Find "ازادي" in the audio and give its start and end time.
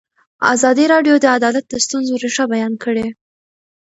0.53-0.85